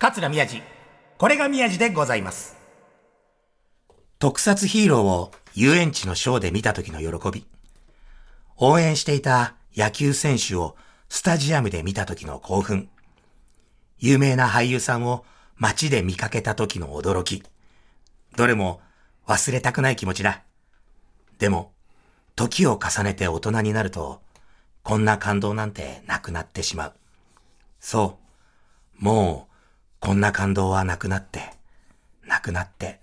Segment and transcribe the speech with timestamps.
[0.00, 0.62] 桂宮治。
[1.18, 2.56] これが宮治でございます。
[4.18, 7.46] 特撮ヒーローを遊園地のショーで見た時の喜び。
[8.56, 10.74] 応援していた野球選手を
[11.10, 12.88] スタジアムで見た時の興奮。
[13.98, 15.26] 有名な俳優さんを
[15.56, 17.42] 街で見かけた時の驚き。
[18.36, 18.80] どれも
[19.26, 20.44] 忘れたくない気持ちだ。
[21.38, 21.74] でも、
[22.36, 24.22] 時を重ねて大人になると、
[24.82, 26.94] こんな感動なんてなくなってしまう。
[27.80, 28.18] そ
[28.98, 29.04] う。
[29.04, 29.49] もう、
[30.00, 31.40] こんな感動はなくなって、
[32.26, 33.00] なくなって、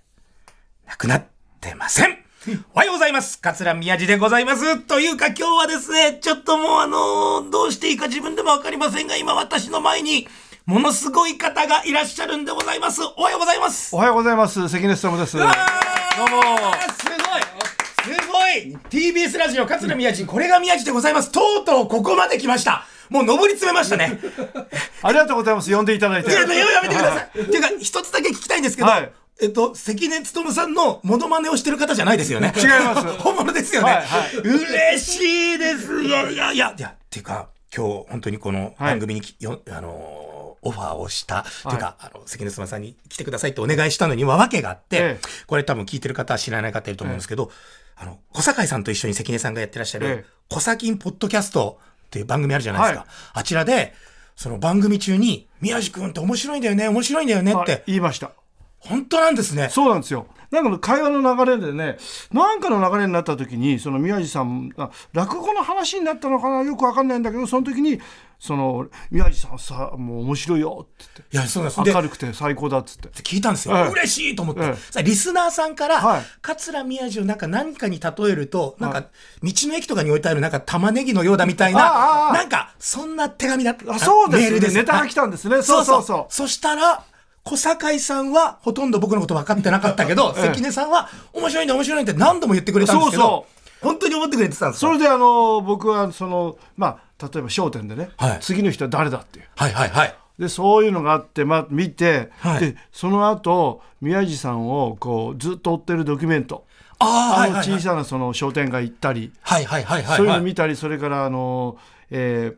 [0.84, 1.24] なくなっ
[1.60, 2.18] てません
[2.74, 3.38] おはようございます。
[3.40, 4.78] 桂宮治でございます。
[4.78, 10.28] というか今日はですね、ちょっともうあのーどうしていいか自分でもわかりませんが、今私の前に、
[10.66, 13.00] ものすごい方がいらっしゃるんでございます。
[13.16, 13.94] おはようございます。
[13.94, 21.30] おはようございます関根勤ですどうもすごいすごい !TBS ラジオ桂宮治、これが宮治でございます。
[21.30, 22.86] とうとうここまで来ました。
[23.08, 24.18] もう上り詰めましたね。
[25.02, 26.46] ありがとうございます呼んでいただいていや、や
[26.82, 27.40] めてください。
[27.40, 32.52] っていうか、一つだけ聞きたいんですけど、はいえっと、関根勤さんのモノマネをしてる方じゃないですよね。
[32.56, 33.90] 違います 本物ですよね。
[33.90, 36.02] はいはい嬉しいです。
[36.02, 40.28] いやいやいや、いや、っていうか、今日本当にこの番組にき、よあのー
[40.62, 47.50] オファーをした、というか、あの、関根勤さんに来てくださいってお願いしたのには訳があって、ええこれ多分聞いてる方は知らない方いると思うんですけど、
[47.96, 51.78] あの、小堺さんと一緒に関根さんがやってらっしゃるええ、小崎ポッドキャスト
[52.08, 53.00] っていう番組あるじゃないですか。
[53.00, 53.94] はいあちらで、
[54.34, 58.32] その番組中に、宮治君って面白いんだよね、面白いんだよねっはいて、言いました
[58.78, 59.68] 本当なんですね。
[59.70, 60.26] そうなんですよ。
[60.50, 61.98] なんか会話の流れでね
[62.32, 68.00] なんかの流れになった時にその宮治さんあ落語の話になったのかなよくわかんないんだけどその時に
[68.38, 71.80] その宮治さんさもう面白いよっていや、そうです。
[71.84, 73.08] 明るくて最高だっつって。
[73.08, 73.76] 聞いたんですよ。
[73.76, 74.62] ええ嬉しいと思って。
[74.62, 74.74] ええ。
[74.76, 76.22] さリスナーさんから、はい。
[76.40, 79.04] 桂宮治をなんか何かに例えると、なんか、は
[79.42, 83.92] 道の駅とかに置いてあるなんか玉ねぎのようだみたいな、あなんか、そんな手紙だった。
[83.92, 85.56] あそうですメールねネタが来たんですね。
[85.56, 86.32] はいそうそうそう。
[86.32, 87.02] そしたら、
[87.48, 90.42] 小堺さんはほとんど僕のこと分かってなかったけど、 ええ。
[90.48, 93.46] 関根さんは面白いんだ面白いんだって何度も言ってくれたんですけど、そ
[93.82, 94.86] う本当に思ってくれてたんですか？
[94.88, 98.38] それであの僕はそのまあ例えば『笑点』でね、はい。
[98.40, 99.46] 次の人は誰だっていう。
[99.56, 100.14] はいはいはい。
[100.38, 102.60] でそういうのがあって、まあ、見て、はい。
[102.60, 106.64] でその後宮治さんをこうずっと追ってるドキュメント。
[107.00, 107.48] ああ。
[107.48, 110.16] の小さなその商店街行ったり、はいはいはいはい。
[110.16, 111.76] そういうの見たりそれからあの、
[112.10, 112.56] えー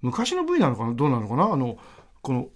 [0.00, 0.92] 昔の V なのかな？
[0.94, 1.52] どうなのかな？
[1.52, 1.76] あの
[2.22, 2.46] この、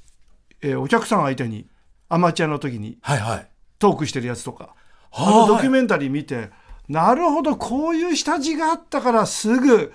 [0.63, 1.67] えーお客さん相手に
[2.15, 3.49] アマチュアの時にはいはい。
[3.79, 4.75] トークしてるやつとか
[5.11, 6.51] あはあのドキュメンタリー見て、
[6.89, 9.93] なるほどこういう下地があったからすぐ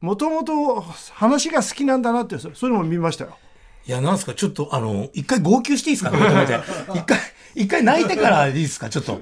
[0.00, 0.80] もともと
[1.12, 3.36] 話が好きなんだなってそそういうのも見ましたよ。
[3.86, 6.12] いや、なんですか、ちょっと、あの、一回号泣していいですか？
[6.94, 7.18] 一回、
[7.54, 9.20] 一回泣いてからいいですか、ちょっと。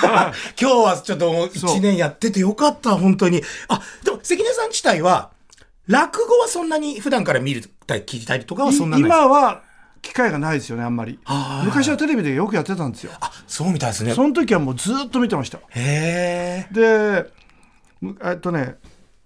[0.60, 3.42] 今日はちょっと一年やっててよかった、本当に。
[3.68, 5.30] あ、でも、関根さん自体は、
[5.86, 9.62] 落語はそんなに普段から見るたり聞いたりとかはそんなにない今は
[10.04, 11.18] 機会がないですよねあんまり。
[11.24, 11.66] はい。
[11.66, 13.12] 昔はテレビでよくやってたんですよ。
[13.20, 14.12] あ、そうみたいですね。
[14.14, 15.58] その時はもうずっと見てました。
[15.70, 17.30] へで
[18.00, 18.76] むえっとね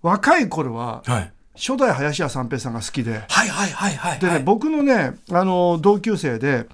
[0.03, 1.11] 若い頃はえ。
[1.11, 1.33] はい。
[1.57, 3.25] 初代林家三平さんが好きで。
[3.29, 4.19] はいはいはいはい。
[4.21, 4.43] でね、はい。
[4.45, 6.67] 僕のねあの同級生で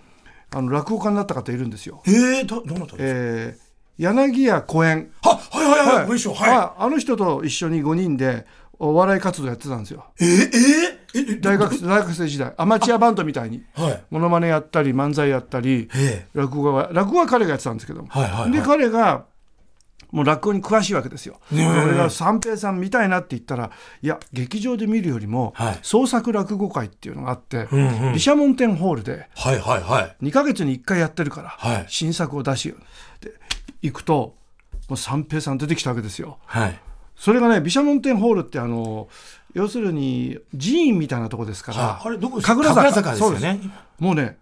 [0.55, 2.99] あの落語家になった方いるんですよ、へえ、ど、どなたですか？
[2.99, 3.65] えー
[3.97, 5.13] 柳家小円。
[5.23, 6.51] は、はいはいはい、ご一緒、はい。
[6.51, 8.45] ああの人と一緒に5人で
[8.81, 10.07] お笑い活動やってたんですよ。
[10.21, 10.49] えー、えー、
[10.94, 10.94] え、
[11.41, 14.05] 大学 大学生時代アマチュアバンドみたいにはい。
[14.11, 19.25] モノマネやったり漫才やったりえ落語は落語は彼がやってたんですけども、はいはいはいで彼が
[20.11, 21.41] もう落語に詳しいわけですよ。
[21.51, 23.71] ね俺が三平さん見たいなって言ったら
[24.01, 30.25] いや劇場で見るよりも、はい創作落語会っていうのがあって、うんうん毘沙門天ホールではいはいはい。
[30.25, 33.33] 2ヶ月に1回やってるから、はい新作を出しようで
[33.83, 34.37] 行くと
[34.89, 36.39] もう三平さん出てきたわけですよ。
[36.47, 36.81] はい。
[37.17, 39.09] それがね毘沙門天ホールってあの
[39.55, 42.55] 要するに寺院みたいなとこですから、はあれ、どこですか？
[42.55, 43.61] 神楽坂ですよね。
[43.99, 44.37] もうね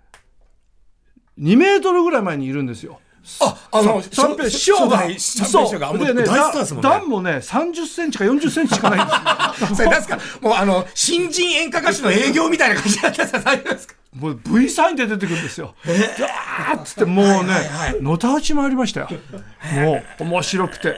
[1.39, 2.99] 2メートルぐらい前にいるんですよ。
[3.41, 6.25] あ、あの、三平師匠が、三平師匠が、もうでね。
[6.83, 9.93] 段もね、30センチか40センチしかないんですよ。
[10.03, 10.19] そか？
[10.41, 13.53] もうあの、新人演歌歌手の営業みたいな感じだった
[14.13, 15.75] もう V サインで出てくるんですよ。
[15.87, 17.55] ザーッつってもうね、
[18.01, 19.09] のたうち回りましたよ。
[19.75, 20.97] もう面白くて。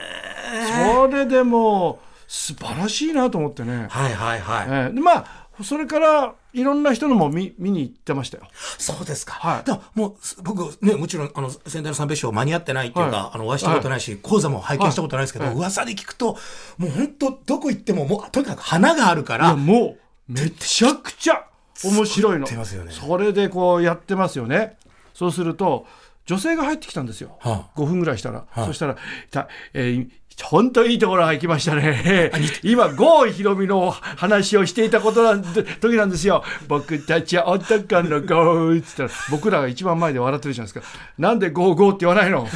[0.83, 3.87] それでもう素晴らしいなと思ってね。
[3.89, 4.67] はいはいはい。
[4.67, 8.47] えーでまあそれからいろんな人のも見見に行ってましたよ。
[8.77, 9.35] そうですか。
[9.35, 16.37] はいだからもう、す僕、ね、もちろん、あの、仙台の三平師匠間に合ってないっていうか、はいあの、お会いしたことないし、講座も拝見したことないですけど、はい噂で聞くと、
[16.77, 19.95] もう本当どこ行っても、もう、とにかく花があるから、も
[20.29, 21.45] うめちゃくちゃ
[21.83, 22.47] 面白いの。
[22.47, 24.77] 作ってますよねそれでこうやってますよね。
[25.13, 25.87] そうすると
[26.25, 27.37] 女性が入ってきたんですよ。
[27.39, 28.97] は5分ぐらいしたら、いそしたら
[29.31, 30.09] た、えー
[30.43, 32.31] 本当いいところが行きましたね。
[32.61, 36.43] 今、郷ひろみの話をしていたことなんで、時なんですよ。
[36.67, 40.95] 僕たちは男のゴーって言ったら、僕らが一番前で笑ってるじゃないですか。
[41.17, 42.47] なんでゴーゴーって言わないの？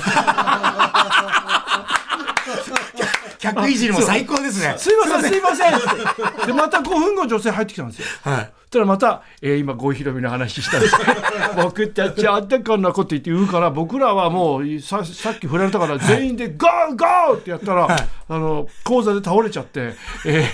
[3.54, 4.76] 客いじりも最高ですね。
[4.78, 6.46] すいません、すいませんって。
[6.48, 8.06] で、また5分後女性入ってきたんですよ。
[8.24, 8.52] はい。
[8.70, 10.96] たらまた、えー今、郷ひろみの話したんです
[11.58, 19.96] 僕たちは男の子って言って言うから、僕らはもうさ、さっき振られたから、全員でゴーゴーってやったら、あの、講座で倒れちゃって、
[20.26, 20.46] え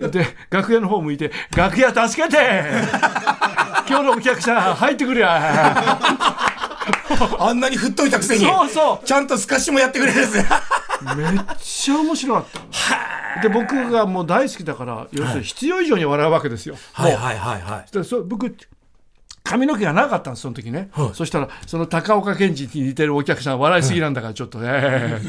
[0.00, 2.36] ーで、楽屋の方向いて、楽屋助けて
[3.88, 5.98] 今日のお客さん入ってくれや
[7.38, 8.44] あんなに振っといたくせに。
[8.44, 10.48] そうそうちゃんと透かしもやってくれるんですね。
[11.16, 13.42] めっちゃ面白かった。
[13.42, 16.76] で、僕がもう大好きだから、要するに必要以上に笑うわけですよ。
[16.92, 17.92] はいはいはいはい。
[17.92, 18.54] でそう僕
[19.44, 21.10] 髪の毛がなかったんですその時ね、はい。
[21.14, 25.20] そしたらその高岡健二に似てるお客さん笑いすぎなんだからちょっとね、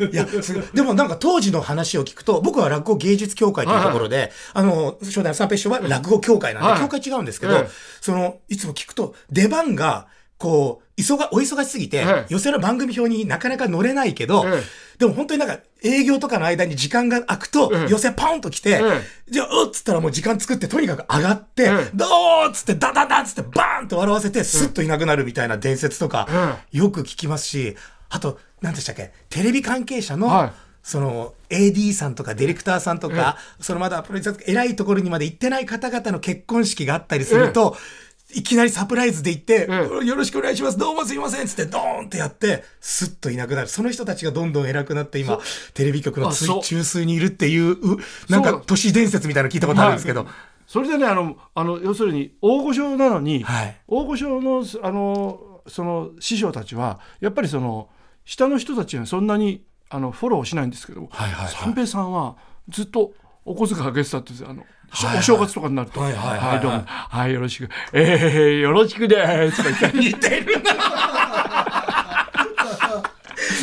[0.00, 0.74] いい。
[0.74, 6.80] でもなんか当時の話を聞くと、僕は落語芸術協会というところで、あの、初代三平師匠は落語協会なんで、はい。
[6.80, 7.68] 協会違うんですけど、ええ。
[8.00, 10.06] その、いつも聞くと、出番が、
[10.38, 14.62] こう、お忙しすぎて、ええ寄せの番組表になかなか乗れないけど、え
[14.98, 18.80] でも本当になんか営業とかの間に時間が空くと、ええ寄せポンと来て、え
[19.28, 21.04] じゃあ、うっつったらもう時間作ってとにかく。
[21.12, 22.06] 上がって、ええど
[22.46, 26.28] うっつってダダダっつってバーンと笑わせて、スッといなくなるみたいな伝説とか、
[26.72, 27.76] えよく聞きますし、
[28.08, 30.52] あと、何でしたっけ、テレビ関係者の、はい。
[30.84, 37.78] その AD さんとかディレクターさんとか、そのまだプロデューサーとか偉いところにまで行ってない方々の結婚式があったりすると、
[38.34, 43.68] いきなりサプライズで行って、えよろしくお願いします、どうもすいませんっつってドーンってやって、スッといなくなる。
[43.68, 45.38] その人たちがどんどん偉くなって今、
[45.72, 47.98] テレビ局の中枢にいるっていう、う
[48.28, 50.26] なんか都市伝説みたいなの聞いたことあるんですけど。
[50.66, 53.76] それでねあのあの要するに大御所なのに、はい。
[53.86, 57.88] 大御所のあのその師匠たちはやっぱりその
[58.24, 61.54] 下の人たちにはそんなにあのフォローしないんですけど、はいはいはい。
[61.54, 62.36] 三平さんは
[62.68, 63.12] ずっと
[63.44, 64.50] お小遣いあげてたって言うんですよ。
[64.50, 64.64] あの、
[65.18, 66.60] お正月とかになると「はいはいはいはい。
[66.60, 66.84] どうも。
[66.86, 67.68] はいよろしく。
[67.92, 69.16] えー、よろしくで
[69.52, 69.98] す」とか言って。
[69.98, 70.72] 似てるな。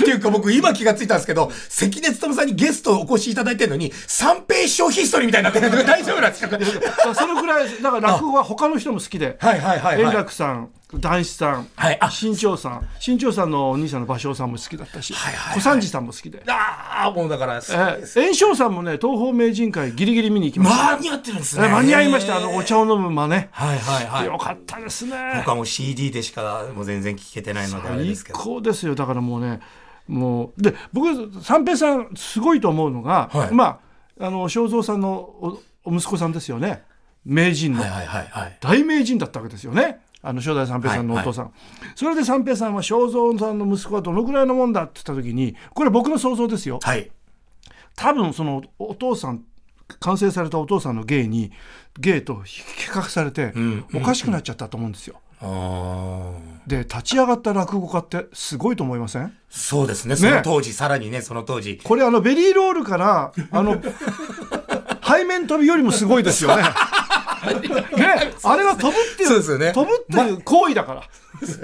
[0.02, 6.58] っていうか僕今気がついたんですけど、関根勤さんにゲストをお越しいただいてるのに、三平師匠ヒストリーみたいになってるんだけど大丈夫なんですか？
[7.16, 9.38] そのくらいだから落語は他の人も好きで。
[9.40, 10.16] はいはいはい円はい。
[10.16, 11.98] 楽さん談志さん、はい。
[12.02, 12.88] あ新潮さん。
[13.00, 15.56] 新潮さんのお兄さんの芭蕉さんも好きだったし、はいはいはい。
[15.56, 21.66] 小三治さんも好きで、ああ、もうだから、えー、円生さんもね東方名人会ギリギリ見に行きました、間に合ってるんですね。
[21.66, 22.38] えー間に合いました。
[22.38, 24.26] あのお茶を飲む間ね、はいはいはい。
[24.26, 25.34] よかったですね。
[25.38, 28.40] 僕はもう CD でしかもう全然聞けてないのであれで最すけど。
[28.40, 28.96] 高ですよ。
[28.96, 29.60] だからもうね
[30.08, 31.08] もうで僕
[31.42, 33.54] 三平さんすごいと思うのが、はい。
[33.54, 33.80] ま
[34.20, 36.84] ああの正蔵さんのおお息子さんですよね。
[37.26, 38.58] 名人の、はいはいはいはい。
[38.60, 41.52] 大名人だったわけですよねあの初代三平さんのお父さん、
[41.96, 47.10] それで三平さんは正蔵さんの息子はどのぐらいのもんだって言った時にこれ僕の想像ですよはい。
[47.96, 49.44] 多分そのお父さん
[50.00, 51.52] 完成されたお父さんの芸に
[52.00, 55.20] 芸と比較されてんおかしくなっちゃったと思うんですよ。
[56.68, 59.34] で立ち上がった落語家ってすごいと思いません？
[59.50, 60.16] そうですね。
[60.16, 61.80] その当時、さらにね、その当時。
[61.84, 63.82] これあのベリーロールからあの
[65.06, 66.64] 背面飛びよりもすごいですよね。
[67.46, 69.72] ねあれは飛ぶっていうそうですよね。
[69.74, 71.02] 飛ぶっていう行為だから。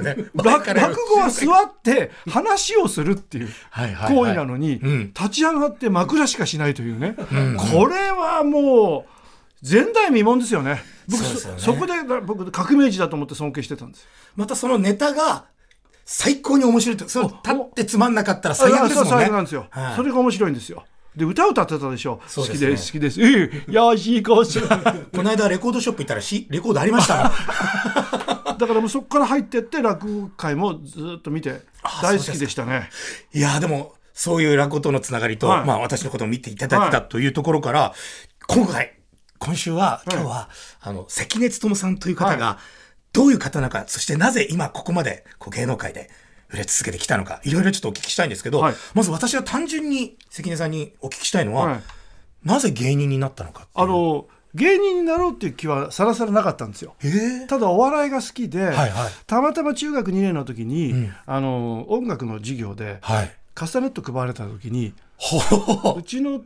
[0.04, 0.26] ね。
[0.34, 3.50] 落落語は座って話をするっていう
[4.08, 5.08] 行為なのにん。
[5.08, 7.16] 立ち上がって枕しかしないというね。
[7.72, 10.84] これはもう前代未聞ですよね。
[11.08, 11.56] 僕そね。
[11.58, 11.94] そこで
[12.26, 14.08] 僕革命児だと思って尊敬してたんです。
[14.36, 15.46] またそのネタが
[16.06, 19.10] 最高に面白いと、その立ってつまんなかったら最悪ですもんね。
[19.10, 19.68] そう最悪なんですよ。
[19.70, 19.96] はい。
[19.96, 20.86] それが面白いんですよ
[21.18, 22.22] で歌歌ってたでしょ？
[22.36, 23.22] 好きです好きです。
[23.22, 27.32] ええよし行こうしだかこの間レコードショップ行ったらし、レコードありましたもん。
[28.58, 31.62] らもうそこから入ってって落語会もずっと見て
[32.02, 32.90] 大好きでしたね。
[33.34, 35.66] いやーでも、そういう落語とのつながりと、はい。
[35.66, 37.94] まあ私のことを見ていただいてたというところから、
[38.48, 38.94] 今回、
[39.40, 40.50] 今週は、今日は、
[40.82, 42.58] あの、関根勤さんという方が、
[43.14, 46.10] どういう方なのか、そしてなぜ今ここまでこう芸能界で
[46.52, 48.76] 売れ続けてきたのか、いろいろちょっとお聞きしたいんですけど、はい。
[48.94, 51.82] まず私は単純に関根さんにお聞きしたいのは、はい。
[52.46, 56.96] なぜ芸人になったのかあの芸人になろうっていう気はさらさらなかったんですよ。
[57.04, 57.48] ええ。
[57.48, 58.90] ただお笑いが好きで、はいはい。
[59.26, 61.14] たまたま中学2年の時に、ん。
[61.26, 63.32] あの音楽の授業ではい。
[63.54, 64.94] カスタネット配られた時に
[65.98, 66.42] うちの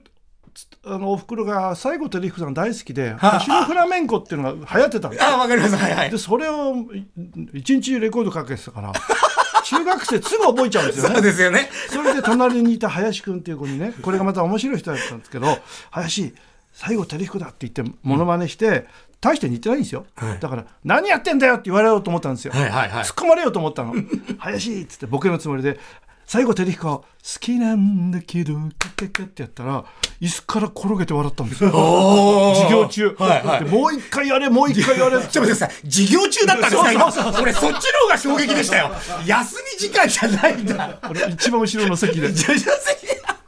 [0.53, 5.75] つあのおふくろが西郷輝彦さん大好きでは星のフラメンコっていうのが流行ってたんですあ、わかります。
[5.75, 6.10] はいはい。
[6.10, 6.17] で。
[6.17, 7.05] それをい
[7.53, 8.93] 一日中レコードかけてたから
[9.71, 11.69] 中学生すぐ覚えちゃうんですよそうねですよね。
[11.89, 15.59] それで隣にいた林くんっていう子にねこれがまた面白い人だったんですけど
[15.91, 16.33] 「林
[16.73, 18.87] 西郷輝彦だ」って言ってモノマネして、
[19.21, 20.39] 大して似てないんですよ、はい。
[20.39, 23.03] だから「何やってんだよ」って言われようと思ったんですよ、はいはいはい。
[23.03, 23.93] 突っ込まれようと思ったの
[24.39, 25.79] 「林」っつってボケのつもりで
[26.31, 27.05] 「最後照彦好
[27.41, 29.83] きなんだけどカッカッカッってやったら
[30.21, 31.71] 椅子から転げて笑ったんですよ
[32.55, 35.71] 授業中、はいはいでもう一回やれもう一回やれ ちょっと待ってください。
[35.83, 37.41] 授業中だったんですか今。
[37.41, 38.91] 俺そっちの方が衝撃でしたよ。
[39.25, 41.00] 休み時間じゃないんだ。
[41.11, 42.29] 俺一番後ろの席で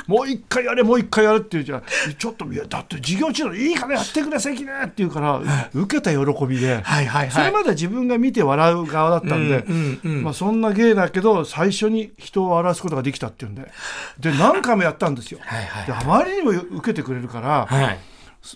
[0.07, 1.83] もう一回やれもう一回やれって言うじゃん。
[2.17, 5.41] ちょっといやだって授業中のいいからやってくれ関根って言うから、
[5.73, 7.31] 受けた喜びで、はいはいはい。
[7.31, 13.71] それまで自分が見て笑う側だったんで、うんうんうんまあ、そんな芸だけど最初に人を笑わすことができたっていうんで。
[14.19, 15.39] で何回もやったんですよ。
[15.41, 17.99] はいはいであまりにも受けてくれるから、はい。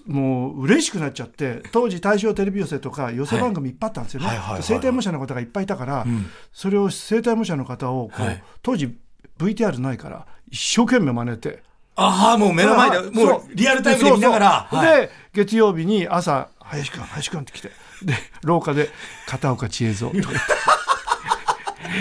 [0.05, 4.35] もう嬉しくなっちゃって当時大正テレビ寄せとか寄せ番組いっぱいあったんですよね、はい。
[4.35, 6.05] はいはいはい生体模写の方がいっぱいいたから、
[6.51, 8.43] それを生体模写の方をこう、はい。
[8.61, 8.97] 当時
[9.37, 11.63] VTR ないから一生懸命真似て。
[11.95, 14.67] ああ、もう目の前で、もうリアルタイムで見ながら。
[14.69, 18.89] そうそうはいで月曜日に朝「林くん林くん」って来てで廊下で
[19.27, 20.39] 「片岡千恵蔵」とか言って。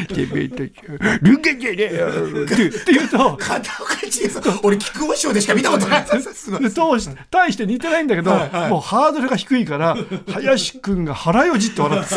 [0.08, 0.72] てめえたち
[1.22, 2.08] ルンゲじゃねえよ
[2.44, 6.06] って言うと片岡千恵さん、俺、木久扇師匠でしか見たことない。
[6.06, 6.60] すごい。
[6.60, 9.96] で当時大して似てないんだけど、はいはいもうハードルが低いから
[10.32, 12.16] 林くんが腹よじって笑って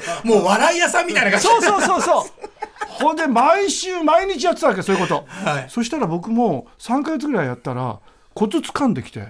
[0.00, 1.46] た もう笑い屋さんみたいな感じ。
[1.46, 2.53] そうそうそうそう
[3.00, 5.66] ほんで毎週毎日やってたわけそういうこと、はい。
[5.68, 7.98] そしたら僕も3ヶ月ぐらいやったら
[8.34, 9.28] コツ掴んできて。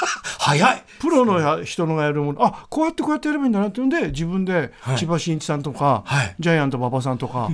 [0.40, 0.82] 早い。
[1.00, 2.42] プロのや人のがやるもの。
[2.44, 4.96] あこうやってこうやってやればいいんだなっていうんで自分ではい。
[4.98, 6.34] 千葉真一さんとか、はい。
[6.38, 7.50] ジャイアント馬場さんとか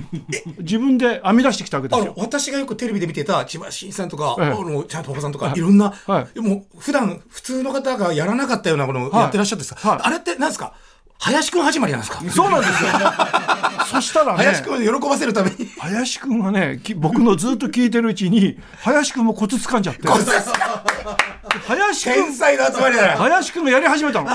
[0.59, 2.13] 自分で編み出してきたわけであのすよ。
[2.17, 4.45] 私がよくテレビで見てた千葉真一さんとか、ええ。
[4.47, 5.59] あのちゃんとパパさんとか、い。
[5.59, 6.39] ろんな、はい。
[6.39, 9.99] もう普段普通の方がやらなかったようなものをやってらっしゃるんですか、はい。
[10.03, 10.73] あれってなんですか？
[11.19, 12.19] 林くん始まりなんですか？
[12.29, 12.89] そうなんですよ。
[13.91, 15.69] そしたらね林くんを喜ばせるために。
[15.79, 20.07] 林くんはねき僕のずっと聞いてるうちに林くんもコツ掴んじゃって。
[20.07, 20.83] こいつですか
[21.67, 23.17] 林くん天才の集まりだよ。
[23.19, 24.29] 林くんがやり始めたの。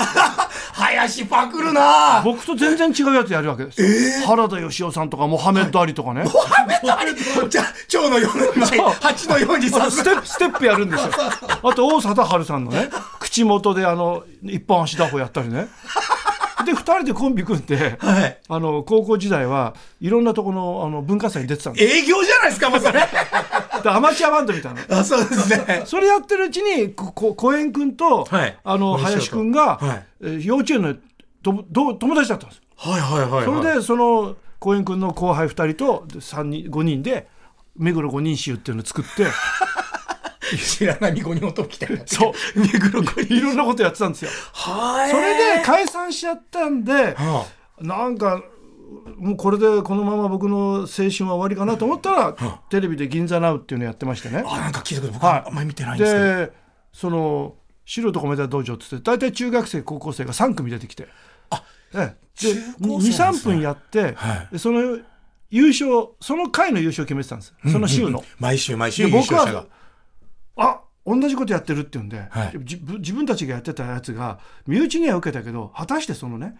[0.73, 2.21] 林パクるな。
[2.23, 6.23] 僕と全然違うやつやるわけです、原田芳雄さんとかモハメッド・アリとかね、
[7.49, 11.09] じゃあ、蝶のように前、蜂のようさステップステップやるんですよ。
[11.63, 15.67] あと王貞治さんのね口元であの一本足打法やったりね
[16.73, 18.39] で2人でコンビ組んで、はい。
[18.47, 21.97] あの高校時代はいろんなとこのあの文化祭に出てたんです。
[21.97, 22.99] 営業じゃないですか、もうそれ。
[23.83, 24.99] でアマチュアバンドみたいな。
[24.99, 25.83] あ、そうですね。
[25.85, 28.57] それやってるうちにここ小円君と、はい。
[28.63, 30.05] あの林君が、はい。
[30.21, 30.95] えー幼稚園の
[31.41, 33.45] とど友達だったんですはいはいはい、はい。
[33.45, 37.27] それでその公園君の後輩2人と3人5人で
[37.77, 39.27] 目黒五人衆っていうのを作って
[40.57, 42.01] 知らない子に音来てる。
[42.05, 43.37] そう目黒子に。
[43.37, 44.31] いろんなことやってたんですよ。
[44.53, 45.11] はい。
[45.11, 47.45] それで解散しちゃったんでは
[47.79, 48.43] なんか
[49.17, 52.35] もうこれでこのまま僕の青春は終わりかなと思ったら
[52.69, 54.43] テレビで「銀座ナウっていうのやってましてね。
[54.45, 56.25] あ、あなんか聞いたこと僕はいあんまり見てないんですけど。
[56.25, 56.51] で
[56.91, 61.07] その素人米田道場っつって大体中学生高校生が3組出てきて
[61.49, 61.63] あ
[61.93, 64.99] ええ中で高生なんですね23分やって、はいでその
[65.51, 68.23] 優勝その回の優勝を決めてたんですその週の。
[68.37, 69.65] 毎週毎週で僕優勝者がは
[70.59, 72.57] あ同じことやってるって言うんで、はい。
[72.57, 76.57] 自分たちがやってたやつが身内には受けたけど果たしてそのね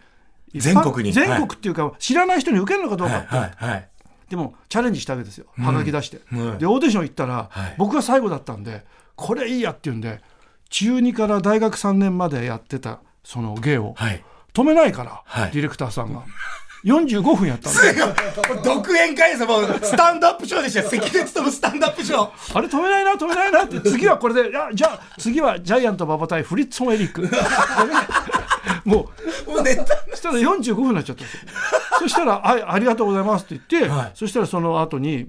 [0.56, 1.14] 全国に。
[1.14, 3.90] 全国っていうか、知らない人に受けるのかどうかって、はいはい
[4.30, 5.48] でもチャレンジしたわけですよ。
[5.58, 6.58] はがき出して、うん。
[6.60, 7.76] でオーディション行ったら、はい。
[7.80, 10.22] 僕が最後だったんでこれいいやって言うんで
[10.70, 14.24] 中2から大学3年までやってたその芸をはい。
[14.54, 15.52] 止めないから、はい。
[15.52, 16.24] ディレクターさんが
[16.84, 18.62] 45分やったんで。
[18.64, 20.90] 独演会ですもうスタンドアップショーでしたよ。
[20.90, 22.58] 関根勤スタンドアップショー。
[22.58, 23.82] あれ止めないな止めないなって。
[23.82, 27.30] 次はこれでじゃあ次はジャイアント馬場対フリッツォン・エリック。
[28.86, 29.10] も
[29.48, 29.52] う。
[29.52, 31.40] もうネタそしたら45分になっちゃったんですよ。
[32.00, 34.12] そしたら「はいありがとうございます」って言って、はい。
[34.14, 35.28] そしたらその後に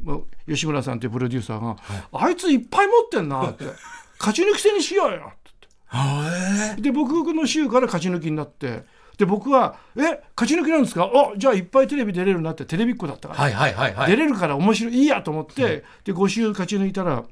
[0.49, 1.77] 吉村さんっていうプロデューサーが
[2.13, 3.65] 「あいついっぱい持ってんな」って
[4.19, 8.85] 「勝ち抜き戦にしようよ」ってはで僕の週から勝ち抜きになって
[9.21, 10.01] で僕は「え
[10.35, 11.05] 勝ち抜きなんですか？
[11.05, 14.11] あじゃあいっぱいテレビ出れるな」ってテレビっ子だったから、いはいはいはい。
[14.11, 17.23] 出れるから面白いいいやと思って、で5週勝ち抜いたら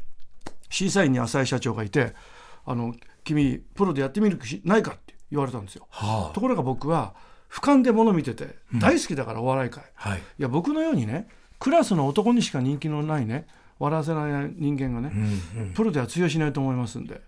[0.68, 2.14] 審査員に浅井社長がいて
[2.66, 5.86] 「あの君プロでやってみる気ないか?」って言われたんですよ。
[5.90, 7.14] はところが僕は
[7.50, 10.22] 俯瞰で物見てて大好きだからお笑い界、いあはい。
[10.36, 11.26] や僕のようにね
[11.58, 13.46] クラスの男にしか人気のないね
[13.78, 15.10] 笑わせない人間がね、
[15.56, 15.72] うんうん。
[15.72, 17.22] プロでは通用しないと思いますんで。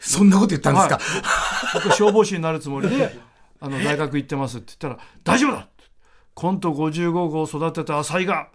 [0.00, 1.00] そんなこと言ったんですか、
[1.74, 3.18] 僕は消防士になるつもりで
[3.60, 5.68] あの大学行ってますって言ったら「大丈夫だ!」
[6.34, 8.48] コント55号を育てた浅井が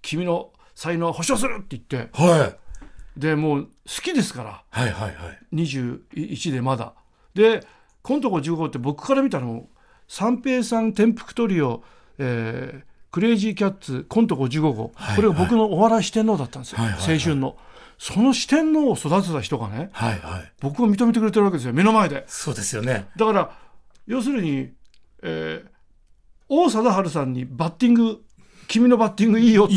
[0.00, 2.10] 君の才能を保証するって言って。
[2.12, 3.20] はい。
[3.20, 3.70] でもう好
[4.02, 4.62] きですから。
[4.70, 5.54] はいはいはい。
[5.54, 6.94] 21でまだ。
[7.34, 7.66] で
[8.02, 9.68] コント55号って僕から見たらもう
[10.08, 11.82] 三平さん転覆トリオ、
[12.18, 15.16] えークレイジーキャッツコント55号、はい。
[15.16, 17.14] これが僕のお笑い四天王だったんですよ、はいはいはい。
[17.14, 17.56] 青春の。
[17.98, 20.52] その四天王を育てた人がねはいはい。
[20.60, 21.72] 僕を認めてくれてるわけですよ。
[21.72, 22.24] 目の前で。
[22.26, 23.08] そうですよね。
[23.16, 23.50] だから
[24.06, 24.70] 要するに、
[25.22, 25.76] えー
[26.48, 28.18] 王貞治さんにバッティング
[28.68, 29.74] 君のバッティングいいよって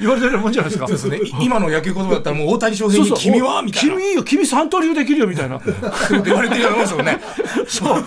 [0.00, 0.86] 言われてるもんじゃないですか。
[0.88, 1.40] そうですね。
[1.40, 3.60] い今の野球言葉だったらもう大谷翔平に君は？
[3.60, 3.94] みたいな。
[3.96, 5.60] 君いいよ、君三刀流できるよみたいな。
[5.60, 5.70] そ
[6.18, 7.20] う言われてるよ うなもんですよね。
[7.66, 8.04] そう。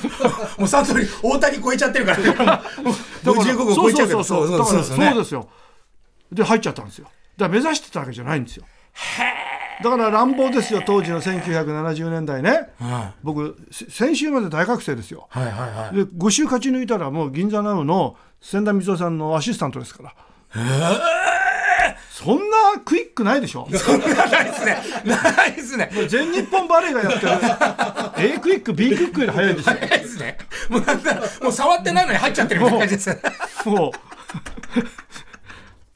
[0.58, 5.50] もうサントリー、大谷超えちゃってるから、もう55号超えちゃうけど、そうそうそうですよ。
[6.32, 7.06] で入っちゃったんですよ。
[7.38, 8.66] だから目指してたわけじゃないんですよ。
[9.82, 15.30] だから乱暴ですよ当時の1970年代ね、は僕せ先週まで大学生ですよ。
[15.36, 15.96] いはいはいはい。
[15.96, 20.14] で5週勝ち抜いたらもう銀座ナウの千田光雄さんのアシスタントですから。
[22.10, 24.84] そんなクイックないでしょ そんなないですね。
[25.06, 25.90] ないですね。
[26.10, 30.38] 全日本バレーがやってる A クイック B クイックより早いんですよないですね。
[30.68, 33.22] もうなんだろうもう触ってないのに入っちゃってるみたいな感じです。
[33.66, 33.92] もう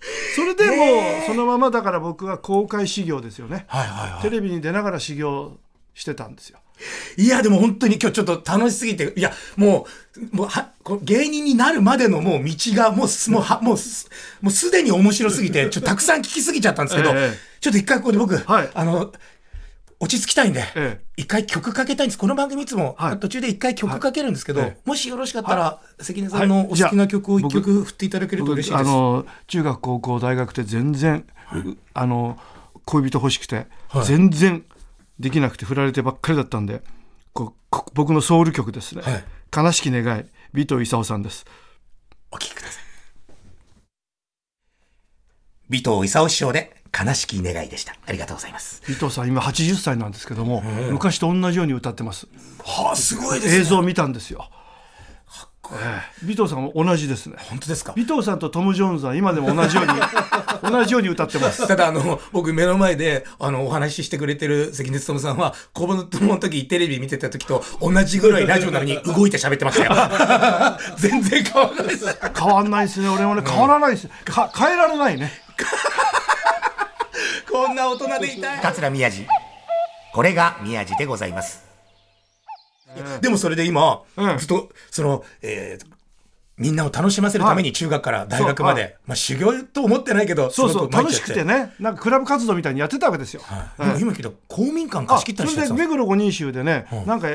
[0.35, 0.83] それでも
[1.23, 3.65] うそのままだから僕は公開修行ですよね。
[3.67, 5.57] はいはいはテレビに出ながら修行
[5.93, 6.59] してたんですよ。
[7.17, 7.23] い。
[7.23, 9.87] いや、でも本当に今日ちょっと楽しすぎて、いや、も
[10.31, 10.71] う、もうは、
[11.03, 14.09] 芸人になるまでのもう道が、もうす、 もうは、もうす、
[14.41, 17.39] もうすでに面白すぎて、ちょっとたくさん聞きすぎちゃったんですけど、ええ。
[17.61, 18.69] ちょっと一回ここで僕、はい。
[18.73, 19.11] あの、
[20.03, 21.05] 落ち着きたいんで、ええ。
[21.15, 22.17] 一回曲かけたいんです。
[22.17, 23.19] この番組いつも、はい。
[23.19, 28.81] 途中で一回曲かけるんですけど、もしよろしかったら、関根さんのお好きな曲を一曲振っていただけると嬉しいです。
[28.81, 31.25] あの中学高校大学って全然、
[31.93, 32.37] あの
[32.83, 34.05] 恋人欲しくて、はい。
[34.05, 34.65] 全然
[35.19, 36.81] できなくて振られてばっかりだったんで
[37.31, 39.23] ここ僕のソウル曲ですね「はい。
[39.55, 41.45] 悲しき願い」尾藤勲さんです。
[42.29, 42.82] お聴きください。
[45.73, 47.95] 尾藤勲師匠で、悲しき願いでした。
[48.05, 48.83] ありがとうございます。
[48.87, 50.61] 尾藤さん今80歳なんですけども、
[50.91, 52.27] 昔と同じように歌ってます。
[52.63, 53.61] はあ、すごいですね。
[53.61, 54.47] 映像を見たんですよ、
[55.71, 56.31] ええ。
[56.31, 57.37] 尾藤さんも同じですね。
[57.39, 57.95] 本当ですか？
[57.97, 59.91] 尾藤さんとトム・ジョーンズは今でも同じように
[60.71, 61.67] 同じように歌ってます。
[61.67, 69.91] ただあの、僕目の前で、あの、お話ししてくれてる関根勤さんは、子供の時テレビ見てた時と同じぐらいラジオなのに動いて喋ってましたよ。
[70.97, 72.17] 全然変わらないです。
[72.39, 73.09] 変わんないですね。
[73.09, 75.42] 俺もね変わらないです、か変えられないね
[77.51, 78.61] こんな大人でいたい。
[78.61, 79.27] 桂宮治。
[80.13, 81.63] これが宮治でございます。
[83.21, 84.37] でもそれで今、うん。
[84.37, 85.93] ずっと、その、えー
[86.55, 88.91] みんなを楽しませるために中学から大学まで、そう。
[88.91, 90.83] はまあ修行と思ってないけど、そうそう。
[90.83, 91.31] すごく参っ楽ちゃって。
[91.31, 91.73] しくてね。
[91.79, 93.81] なんかクラブ活動みたいにやってたわけですよ、はい。
[93.81, 97.29] でも今聞いたら公民館あ貸しそれで切ったりしてた目黒五人衆でね、なんか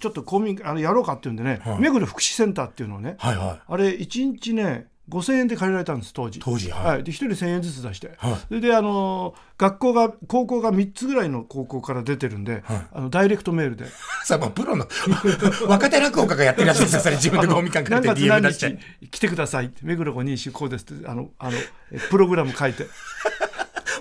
[0.00, 3.60] ちょっと公民あのやろうかっていうんでね、目黒福祉センターっていうのをね、はいはい。
[3.68, 6.40] あれ1日ね5000円で借りられたんです当時。
[6.40, 7.04] 当時はい。
[7.04, 8.34] で1人1000円ずつ出して、はい。
[8.48, 13.86] それであの学校が高校が3つぐらいの高校から出てるんで、あのダイレクトメールで。
[14.24, 14.86] さあ、もうプロの
[15.68, 18.68] 若手落語家がやってるやつですよ、それ自分で公民館借りて何月 DM 何出しちゃ
[19.00, 21.56] 日来てください目黒五人衆こうですってあのあの
[21.92, 22.86] えプログラム書いて。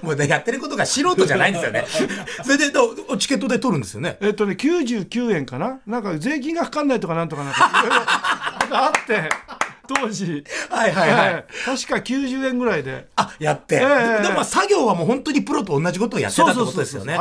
[0.02, 1.86] もうね、やってることが素人じゃないんですよね。
[2.44, 4.18] それで、どチケットで取るんですよね。
[4.22, 5.80] えっとね99円かな。
[5.88, 7.72] なんか税金がかかんないとかなんとかなんか
[8.72, 9.30] あって
[9.88, 11.30] 当時はいはいはい。
[11.30, 13.76] ええ確か90円ぐらいであ、やって。
[13.76, 13.80] え
[14.20, 17.18] えでもまあ作業はもう本当にプロと同じことをやってたってことですよね。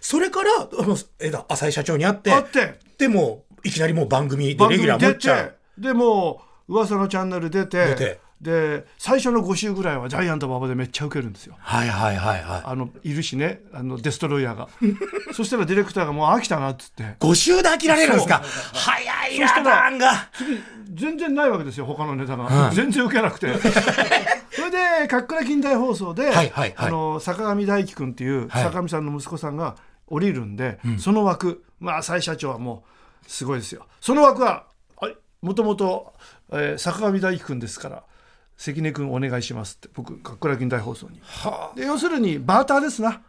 [0.00, 5.56] それから、あの、えだ、浅井社長に会って、あってでも、いきなりもう番組でレギュラー持出っちゃうて。
[5.78, 11.56] でもう噂のチャンネル出て出てで最初の5週ぐらいはジャイアント馬場でめっちゃウケるんですよ。
[11.58, 13.62] はいはいはいはあのいるしね。
[13.72, 14.68] あのデストロイヤーが。
[15.32, 17.02] そしたらディレクターがもう飽きたなっつって。
[17.02, 17.06] い。
[17.18, 18.42] 5週で飽きられるんですか？
[18.74, 20.28] 早いな、そしたが。
[20.92, 23.52] 全然ないわけですよ他のネタが、全然ウケなくて。
[24.52, 24.70] それ
[25.02, 26.74] で「かっくら近代放送で」はいはいはい。
[26.76, 28.64] あの坂上大輝君っていうはい。
[28.64, 32.84] 坂上さんの息子さんが降りるんで、その枠まあ浅井社長はも
[33.26, 33.86] うすごいですよ。
[34.00, 34.64] その枠は
[35.00, 35.08] あ
[35.42, 36.12] もともと
[36.52, 38.02] えー坂上大輝君ですから
[38.56, 41.20] 関根君お願いしますって僕かっくら近代放送に。
[41.74, 43.22] で要するにバーターですな。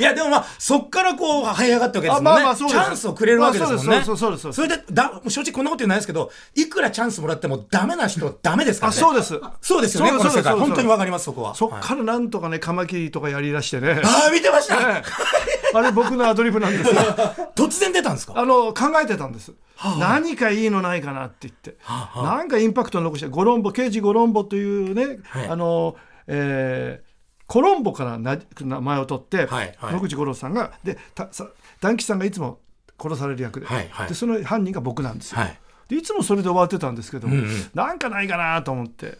[0.00, 2.30] いや、でもまあ、そっからこう、這い上がったわけですもんね。
[2.30, 3.86] あまあまあチャンスをくれるわけですもんね。
[3.86, 8.98] まあそうそうそうそれで、だ、正直こんなこと言うのないですけど、いくらチャンスもらってもダメな人はダメですからね。
[8.98, 9.40] あそうです。
[9.60, 11.50] そうですよね、そうですこの本当にわかります、そこは。
[11.50, 14.02] はいそっからなんとかねカマキリとかやりだしてね。
[14.04, 17.00] ああ、見てました、ええあれ僕のアドリブなんですよ
[17.54, 18.34] 突然出たんですか？
[18.36, 19.52] あの考えてたんです、
[19.98, 21.76] 何かいいのないかなって言って、
[22.16, 25.48] なんかインパクトを残してゴロンボ刑事ゴロンボというね、はい。
[25.48, 27.10] あのえー
[27.50, 29.92] コロンボからな名前を取って、はいはい。
[29.94, 31.48] 野口五郎さんがでたさ
[31.80, 32.60] 団吉さんがいつも
[32.96, 34.08] 殺される役で,、はいはい。
[34.08, 35.58] でその犯人が僕なんですよ、はい。
[35.88, 37.70] でいつもそれで終わってたんですけども、うんうん。
[37.74, 39.18] なんかないかなと思って。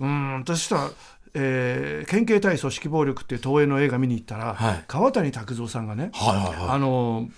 [0.00, 0.90] うんそしたら、
[1.34, 6.68] えー県警対組織暴力っていう東映の映画見に行ったら、はい川谷拓三さんがね、はいはいはい。
[6.70, 7.28] あの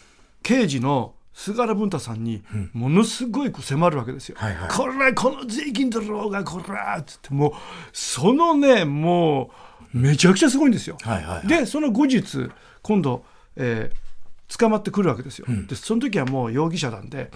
[0.43, 4.37] 刑事の菅原文太さんにものすごいこう迫るわけですよ。
[4.39, 7.53] はいはいこれこの税金だろうがこらっつってもう
[7.93, 9.51] そのねも
[9.95, 10.97] うめちゃくちゃすごいんですよ。
[11.03, 12.51] はいはいはいでその後日
[12.83, 13.25] 今度、
[13.57, 14.11] えー
[14.59, 15.47] 捕まってくるわけですよ。
[15.69, 17.31] でその時はもう容疑者なんで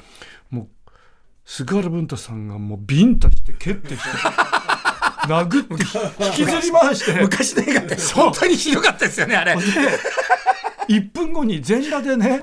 [0.51, 0.91] もう
[1.45, 4.09] 菅原文太さんがもうビンタして蹴ってきて
[5.27, 5.75] 殴って
[6.27, 9.55] 引きずり回して昔の映画って本当にひどかったですよね、あれ。
[9.57, 9.63] で
[10.89, 12.43] 1分後に全裸でね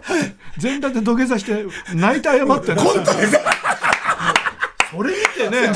[0.58, 2.82] 全裸で土下座して泣いて謝ってね
[4.92, 5.72] それ見てね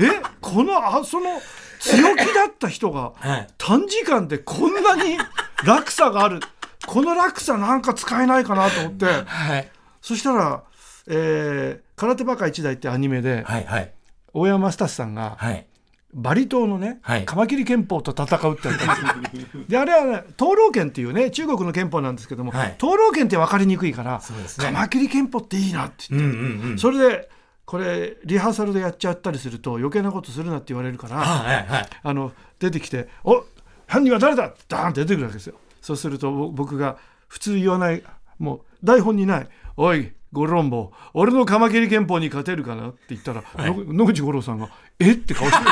[0.00, 1.40] えこのあその
[1.80, 5.16] 強気だった人がはい短時間でこんなに
[5.64, 6.40] 落差がある
[6.86, 9.68] この落差なんか使えないかなと思ってはい。
[10.02, 10.62] そしたら、
[11.08, 13.92] えー空手バカ一代」ってアニメではいはい。
[14.32, 15.66] 大山スタさんがはい。
[16.12, 19.64] バリ島のね、はいカマキリ憲法と戦うってやったんですよ。
[19.68, 24.24] であれはね灯籠憲っていうね中国の憲法なんですけども、はい灯籠憲って分かりにくいから、ね
[24.56, 26.78] カマキリ憲法っていいなって言って、うんうんうん。
[26.78, 27.28] それで
[27.64, 31.88] これリハーサルでやっちゃったりすると余計なことするなって言われるから、はいはいはい。
[32.02, 33.44] あの出てきて「お
[33.86, 35.54] 犯人は誰だ!」ダーンって出てくるわけですよ。
[35.80, 36.96] そうするとぼ僕が
[37.28, 38.02] 普通言わない
[38.38, 44.68] もう台本にない「おいゴロンボ俺のカマキリ憲法に勝てるかな?」って言ったら、の野口五郎さんが
[45.00, 45.64] 「えっ?」て顔して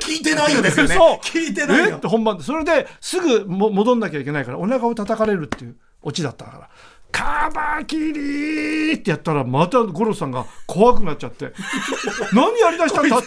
[0.00, 0.94] 聞いてないよですよね。
[0.94, 2.06] そう聞いてないよえって。
[2.06, 6.68] 本番でそれですぐも戻んなきゃいけないからお腹を叩かれるっていうオチだったから
[7.12, 11.52] 「カマキリ!」ってやったらまた五郎さんが怖くなっちゃって
[12.32, 13.26] 「何やりだしたんだ?」って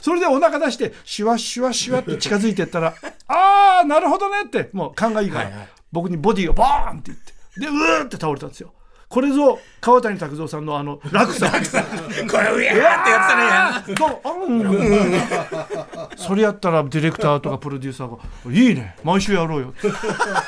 [0.00, 2.94] それでお腹出してシュワシュワシュワって近づいてったら
[3.28, 8.72] 「ああなるほどね」ってもう勘がいいから、はいはい僕にボディをバーンって言ってでうーって倒れたんですよ。
[9.12, 11.50] これぞ川谷拓三さんのあの 落差。
[11.50, 13.96] これ、うやーってやってたね。
[13.98, 16.16] そうあうん。
[16.16, 18.16] それやったらディレクターとかプロデューサーが
[18.50, 18.96] 「いいね。
[19.04, 19.74] 毎週やろうよ」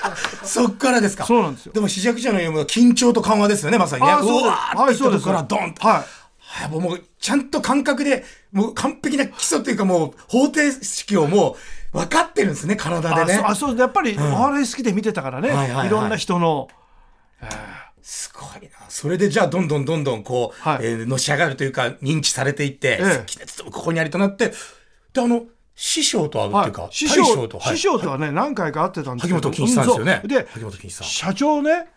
[0.45, 1.25] そっからですか？
[1.27, 1.73] そうなんですよ。
[1.75, 4.11] でも、試着者の読むは緊張と緩和ですよね、まさにね。
[4.11, 4.47] あそうです。
[4.47, 5.87] わーって言ったとこからドンと。
[5.87, 6.05] はい。
[6.39, 11.57] はい、もうちゃんと感覚で、もう完璧な基礎っていうかもう方程式をも
[11.93, 13.43] う分かってるんですね、体でね。
[13.45, 13.71] あそう。
[13.71, 15.87] あそうやっぱりお笑い好きで見てたからね、はいはいはい。
[15.89, 16.69] いろんな人の
[18.05, 18.91] すごいな。
[18.91, 20.87] それでじゃあどんどんどんどんこう、はい。
[20.87, 23.71] えーのし上がるというか認知されていって、ええ。
[23.71, 24.53] ここにありとなって、
[25.15, 27.77] で、あの、師匠と会うっていうか、師大将匠と、はい。
[27.77, 29.41] 師匠とはね、何回か会ってたんですけど。
[29.41, 30.23] 萩本欽一さんですよね。
[30.25, 30.47] で
[31.03, 31.89] 社長ね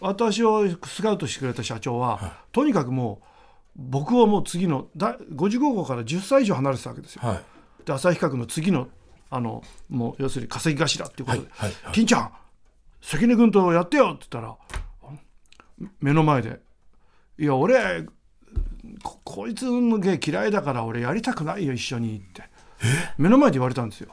[0.00, 3.26] 私をスカウトしてくれた社長は、とにかくもう
[3.74, 7.22] 僕をもう次のだ55号から10歳以上離れてたわけですよ。
[7.24, 7.40] はい。
[7.84, 8.88] で旭川区の次の
[9.30, 12.32] あのもう要するに稼ぎ頭っていうことではいはいはい「金ちゃん
[13.02, 14.56] 関根君とやってよ」って言ったら
[16.00, 16.60] 目の前で
[17.38, 18.06] 「いや俺
[19.02, 22.42] ここいつの芸嫌いだから俺やりたくないよ一緒に」って
[23.16, 24.10] 目の前で言われたんですよ。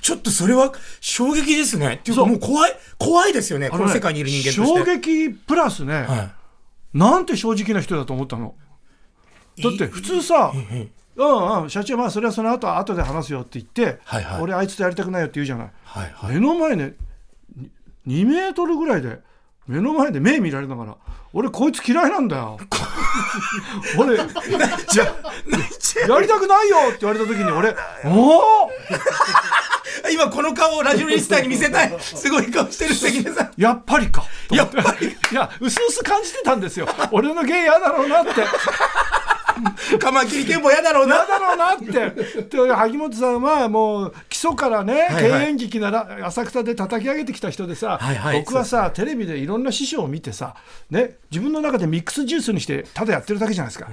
[0.00, 1.94] ちょっとそれは衝撃ですね。
[1.94, 4.64] っていうかもう怖い、怖いですよね、こあの世界にいる人間として。
[4.64, 6.16] 衝撃プラスね、は
[6.94, 6.98] い。
[6.98, 8.54] なんて正直な人だと思ったの。
[9.58, 15.70] だって普通さ、うんうん、社長まあそれはその後後で話すよって言って、はいはい俺あいつとやりたくないよって言うじゃない。
[15.82, 16.34] はいはい。
[16.34, 16.94] 目の前ね
[18.04, 19.18] に2メートルぐらいで
[19.66, 20.96] 目の前で目見られながら
[21.32, 22.58] 俺こいつ嫌いなんだよ。
[23.98, 27.74] 俺ややりたくないよって言われた時に俺
[28.04, 28.70] おお
[30.12, 31.96] 今この顔をラジオリスターに見せたい。
[32.00, 33.52] すごい顔してる関根さん。
[33.56, 34.24] やっぱりか。
[34.50, 36.88] やっぱり いやうすうす感じてたんですよ。
[37.10, 38.44] 俺の芸嫌だろうなって。
[39.98, 41.16] カマキリ剣も嫌だろうな。
[41.16, 41.26] 嫌。
[41.26, 42.42] だろうなって。
[42.42, 45.44] で萩本さんはもう基礎からね、はいはい。
[45.44, 48.40] 敬遠劇なら浅草で叩き上げてきた人でさ、はいはい。
[48.40, 50.56] 僕はさテレビでいろんな師匠を見てさ、
[50.90, 53.88] ね、自分の中でミックスジュースにしてただやってるだけじゃないですか。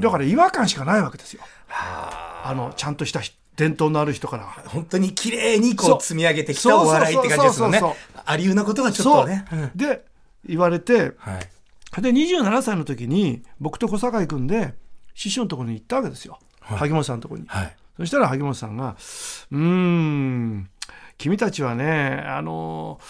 [0.00, 1.42] だから違和感しかないわけですよ。
[1.70, 2.52] あ。
[2.52, 4.44] のちゃんとした人伝統のある人から。
[4.66, 7.80] 本当に綺麗にこう積み上げてきたお笑いって感じですよね。
[8.24, 9.44] ありうなことがちょっとね。
[9.52, 9.56] う。
[9.56, 9.70] ん。
[9.76, 10.04] で
[10.48, 12.02] 言われてはい。
[12.02, 14.74] で27歳の時に僕と小堺君で
[15.14, 17.46] 師匠のところに行ったわけですよ、萩本さんのところに。
[17.46, 17.76] はい。
[17.96, 18.96] そしたら萩本さんが
[19.50, 20.70] 「うーん
[21.18, 23.00] 君たちはねあの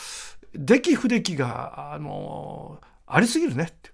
[0.55, 3.91] 出来不出来があのありすぎるね」って。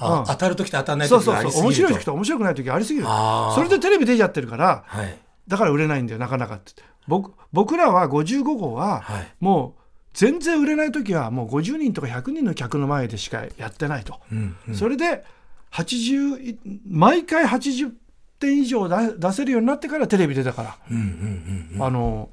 [0.00, 0.06] うん。
[0.06, 1.92] あ当たる時と当たらないそうそう時がありすそう面白い。
[1.92, 3.06] 時と面白くない時ありすぎる。
[3.06, 5.18] それでテレビ出ちゃってるからはい。
[5.48, 6.72] だから売れないんだよなかなかって。
[7.06, 9.34] 僕僕らは55号ははい。
[9.40, 9.80] もう
[10.14, 14.74] 全然売れない時はもう50人とか100人の客の前でしかやってないと、うんうん。
[14.74, 15.24] それで
[15.72, 16.58] 80
[16.88, 17.92] 毎回80
[18.40, 22.30] 点以上出出せるようになってからテレビ出たから、うんうんうんあの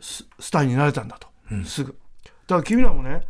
[0.00, 1.28] ススターになれたんだと、
[1.64, 1.92] すぐ。
[1.92, 3.20] だから君らもね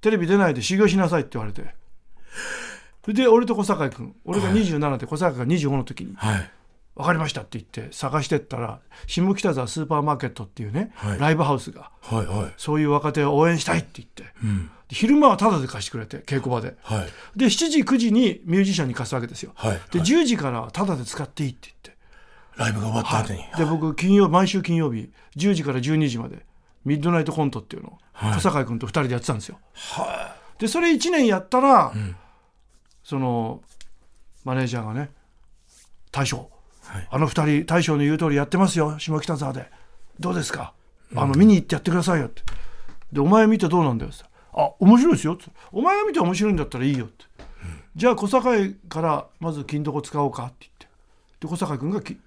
[0.00, 1.74] テレビ出ないで修行しなさいって言われて。
[3.04, 4.14] それで俺と小堺君。
[4.24, 6.14] 俺が27で小堺が25の時に。
[6.16, 6.50] はい。
[6.94, 12.54] 「分かりました」って言って探してったら下北沢スーパーマーケットっていうね、はいライブハウスがはいはい。
[12.56, 14.66] そういう若手を応援したいって言って、うん。
[14.88, 17.38] で昼間はタダで貸してくれて稽古場ではい。
[17.38, 19.80] で7時9時にミュージシャンに貸すわけですよ、はい。
[19.90, 21.96] で10時からはタダで使っていいって言って
[22.56, 23.44] ライブが終わった後に。
[23.56, 26.44] で僕金曜毎週金曜日10時から12時まで
[26.84, 29.58] ミッドナイトコントっていうのをはい小堺君と2人でやってたんですよ。
[29.74, 32.16] はでそれ1年やったら、ん
[33.02, 33.62] その
[34.44, 35.10] マネージャーがね
[36.12, 36.51] 「大将
[36.92, 37.08] はい。
[37.10, 39.70] あの二人大将の言う通りやってますよ下北沢で。
[40.20, 40.74] どうですか？
[41.16, 42.42] あの見に行ってやってくださいよって。
[43.12, 45.44] でお前見てどうなんだよってあ面白いですよって。
[45.72, 47.24] お前が見て面白いんだったらいいよって、
[47.96, 50.86] じゃあ小堺からまず金床使おうかって言って。
[51.40, 52.18] で小堺君がき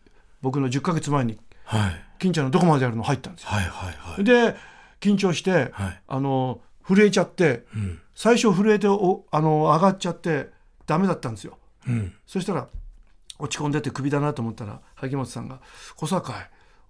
[0.41, 2.05] 僕の10ヶ月前にはい。
[2.17, 3.49] 金ちゃんのどこまでやるの入ったんですよ。
[3.49, 4.23] はいはいはい。
[4.23, 4.55] で
[4.99, 6.01] 緊張して、はい。
[6.07, 7.99] あの震えちゃって、ん。
[8.15, 10.49] 最初震えておあの上がっちゃって
[10.87, 11.57] ダメだったんですよ。
[11.87, 12.13] うん。
[12.25, 12.67] そしたら
[13.39, 15.59] 落ち込んでてクビだなと思ったら萩本さんが
[15.95, 16.33] 「小堺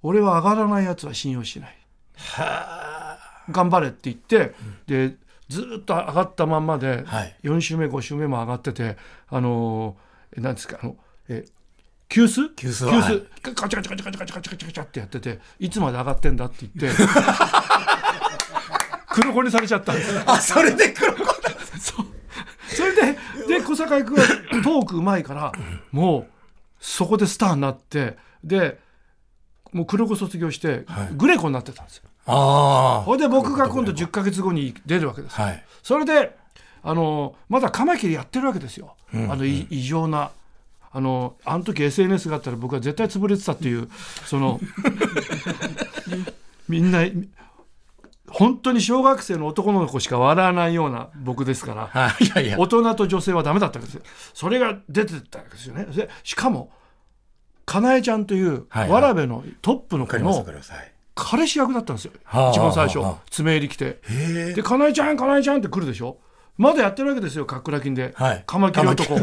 [0.03, 1.77] 俺は上がらないやつは信用しない」
[3.51, 4.55] 頑張れって言って、
[4.87, 5.17] で
[5.49, 7.35] ずーっと上がったまんまで、はい。
[7.43, 8.97] 4週目5週目も上がってて
[9.29, 10.97] あのーえなんですかあの
[11.29, 11.45] え
[12.09, 12.53] 急須？
[12.55, 13.11] 急須急は。
[13.11, 13.27] い須。
[13.53, 17.01] カチャカチャカチャカチャカチャカチャカチャカチャってやってていつまで上がってんだって言って
[19.09, 24.23] 黒子にされちゃったんですあそれで黒子だそれでで小堺君は
[24.63, 25.51] トークうまいから
[25.91, 26.27] もう
[26.85, 28.77] そこでスターになってで
[29.73, 31.09] もう黒子卒業して、はい。
[31.13, 32.03] グレコになってたんですよ。
[32.27, 35.63] あそれで僕が今度10ヶ月後に出るわけですはい。
[35.83, 36.35] それで
[36.81, 38.95] あのまだカマキリやってるわけですよ。
[39.17, 39.31] ん。
[39.31, 40.31] あのい異常な。
[40.91, 43.89] あのあの時 SNS があったら僕は絶対潰れてたっていう
[44.25, 44.61] その
[46.69, 47.01] みんな
[48.37, 51.87] 本当に小学生の男の子しか笑わないような僕ですから。
[51.87, 52.25] はい。
[52.25, 52.59] いやいや。
[52.59, 54.01] 大人と女性はダメだったわけですよ。
[54.33, 55.73] それが出てたわけですよ。
[55.73, 56.69] ねでしかも
[57.65, 60.45] かなえちゃんというわらべのトップの子の
[61.15, 62.11] 彼氏役だったんですよ。
[62.25, 62.99] はあ一番最初。
[63.29, 64.01] 爪入り来て。
[64.53, 66.17] でかなえちゃんかなえちゃんって来るでしょ
[66.57, 68.43] まだやってるわけですよかっくら金で、はい。
[68.45, 69.15] カマキリ男。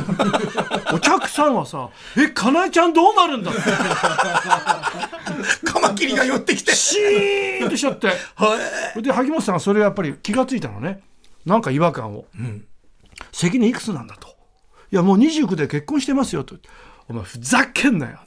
[0.94, 3.60] お客さんはさ「えかなえちゃんどうなるんだ?」って。
[5.64, 6.74] カマキリが寄ってきて。
[6.74, 8.08] シーンとしちゃって。
[8.08, 8.14] は
[8.96, 9.02] い。
[9.02, 11.00] で萩本さんがそれやっぱり気がついたのね。
[11.46, 12.64] なんか違和感を、ん。
[13.32, 14.28] 関根いくつなんだと
[14.92, 16.56] 「いやもう29で結婚してますよ」と
[17.08, 18.18] 「お前ふざけんなよ」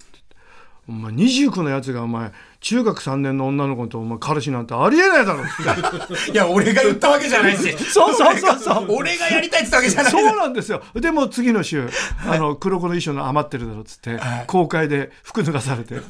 [0.87, 2.31] お前29のやつがお前
[2.65, 5.43] 中学3年の女の子とお前彼氏なんてありえないだろ。
[6.33, 7.77] いや俺が言ったわけじゃないし。
[7.77, 8.87] そうそうそうそう。
[8.97, 10.11] 俺がやりたいって言ったわけじゃない。
[10.11, 10.81] そうなんですよ。
[10.95, 11.87] でも次の週
[12.27, 16.01] あの黒子の衣装の余ってるだろっつって、公開で服脱がされて。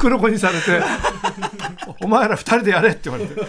[0.00, 0.82] 黒子にされて
[2.02, 3.40] 「お前ら二人でやれ」って言われて、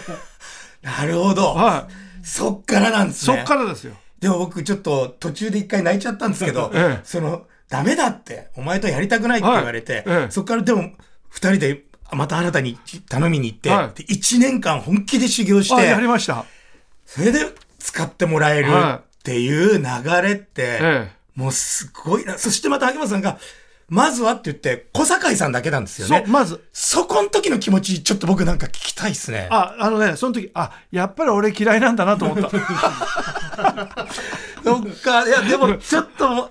[0.82, 1.52] なるほど。
[1.52, 1.92] はい、
[2.24, 3.94] そっからなんですそねっからですよ。
[4.20, 7.04] でも僕ちょっと途中で一回泣いちゃったんですけど、ええ。
[7.04, 10.30] その、ダメだって、お前とやりたくないって言われて、はいええ。
[10.30, 10.92] そっからでも、
[11.28, 12.78] 二人でまた新たに
[13.08, 14.02] 頼みに行って、はい。
[14.02, 16.44] で1年間本気で修行しあやて、りました。
[17.06, 17.46] それで
[17.78, 19.82] 使ってもらえるはっていう流
[20.22, 21.08] れって、ええ。
[21.34, 22.36] もうすごいな。
[22.38, 23.38] そしてまた秋元さんが、
[23.88, 26.24] まずはって言って、小堺さんだけなんですよね。
[26.26, 26.64] まず。
[26.72, 29.48] そこの時の気持ち、ちょっと僕なんか聞きたいですね。
[29.50, 32.50] ああのねその時あやっぱり俺嫌いなんだなと思った。
[34.62, 36.50] そっか、いや、でも、ちょっと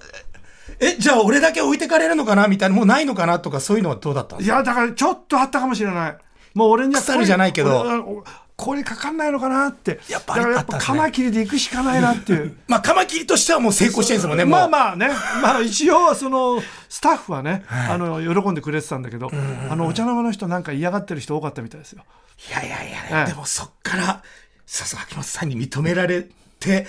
[0.79, 2.47] え、じゃあ俺だけ置いてかれるのかな？
[2.47, 3.39] みたいな、もうないのかな？
[3.39, 4.35] とか、そういうのはどうだった？
[4.35, 6.17] んですかいやだからちょっとあったかもしれない
[6.53, 8.23] もう俺には腐るじゃないけど
[8.55, 14.51] これかかんないのかなってやっぱだからやっあったんですねぱカマキリで行くしかないなっていうまあ、カマキリとしてはもう成功してるんですもんね、もう。
[14.51, 15.07] まあまあね、
[15.41, 19.31] まあ一応そのスタッフはね、あの喜んでくれてたんだけど、
[19.69, 22.03] あのお茶の間の人なんか嫌がってる人多かったみたいですよ。
[22.49, 24.23] いやいやいや、ええでもそっから、
[24.65, 26.27] さすが秋元さんに認められ
[26.59, 26.85] て、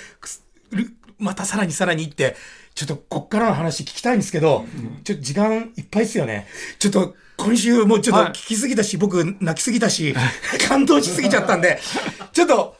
[0.72, 2.34] るまたさらにさらにって、
[2.74, 4.64] ちょっとこっからの話聞きたいんですけど、
[5.04, 6.46] ちょっと時間いっぱいですよね。
[6.78, 8.32] ちょっと今週もうちょっとはい。
[8.32, 10.14] 聞きすぎたし、僕泣きすぎたし、
[10.68, 11.80] 感動しすぎちゃったんで、
[12.32, 12.76] ちょっと、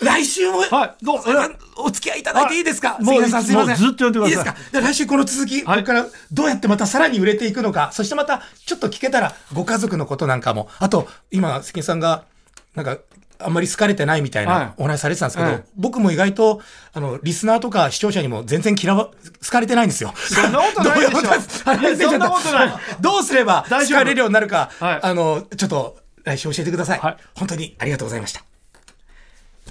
[0.00, 1.04] 来週も、はい。
[1.04, 1.18] どう？
[1.26, 2.94] あお付き合いいただいていいですか？
[2.94, 3.04] はい。
[3.04, 3.76] もうさんすいません。
[3.76, 4.28] ずっと呼んでください。
[4.28, 4.56] いですか？
[4.80, 12.24] で来週この続き、ここからどうやってまたさらに売れていくのか、そしてまたちょっと聞けたらご家族のことなんかも、あと今関根さんが
[12.74, 12.98] なんか
[13.40, 14.56] あんまり好かれてないみたいはい。
[14.56, 15.64] なお話されてたんですけど、はい。
[15.76, 16.60] 僕も意外と
[16.92, 19.12] あのリスナーとか視聴者にも全然嫌わ好
[19.50, 20.12] かれてないんですよ。
[20.16, 22.18] そんなことないでしょ。
[22.18, 22.20] どう
[23.00, 25.00] どうすれば好かれるようになるか、はい。
[25.02, 27.00] あのちょっと来週教えてください。
[27.34, 28.47] 本当にありがとうございました。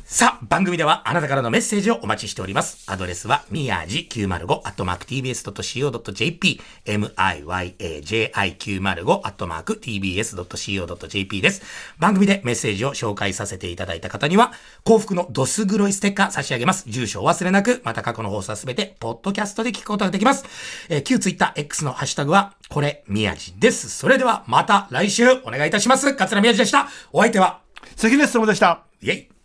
[0.06, 2.90] さあ、番組ではあなたからのメッセージをお待ちしております。
[2.90, 11.62] アドレスは、みやじ905、アットマーク tbs.co.jp、miyaji905、アットマーク tbs.co.jp です。
[12.00, 14.54] 番組でメッセージを紹介させていただいた方には、
[14.86, 16.90] 幸福のドス黒いステッカー差し上げます。
[16.90, 20.46] 住所をお忘れなく、また過去の放送はすべて、ポッドキャストで聞くことができます。
[20.90, 23.90] えー旧ツイッター X のハッシュタグは、これ、みやじです。
[23.90, 26.14] それでは、また来週お願いいたします。
[26.16, 26.90] 桂みやじでした。
[27.14, 27.62] お相手は、
[27.96, 28.84] 関根勤でした。
[29.02, 29.37] イェイ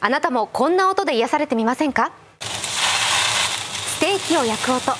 [0.00, 2.12] あなたもこんな音で癒されてみませんか？
[2.40, 4.92] ステーキを焼く音。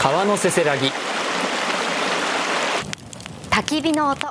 [0.00, 0.90] 川のせせらぎ。
[3.50, 4.28] 焚き火の音。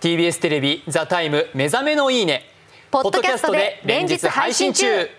[0.00, 2.48] TBS テレビ「ザタイム目覚めのいいね。
[2.90, 5.10] ポッドキャストで連日配信中